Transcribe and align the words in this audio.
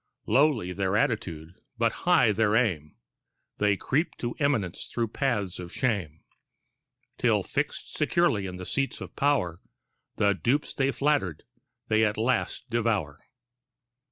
Lowly 0.25 0.73
their 0.73 0.97
attitude 0.97 1.61
but 1.77 1.91
high 2.09 2.31
their 2.31 2.55
aim, 2.55 2.95
They 3.59 3.77
creep 3.77 4.17
to 4.17 4.33
eminence 4.39 4.87
through 4.91 5.09
paths 5.09 5.59
of 5.59 5.71
shame, 5.71 6.23
Till 7.19 7.43
fixed 7.43 7.93
securely 7.95 8.47
in 8.47 8.57
the 8.57 8.65
seats 8.65 8.99
of 8.99 9.15
pow'r, 9.15 9.59
The 10.15 10.33
dupes 10.33 10.73
they 10.73 10.89
flattered 10.89 11.43
they 11.87 12.03
at 12.03 12.17
last 12.17 12.67
devour. 12.71 13.19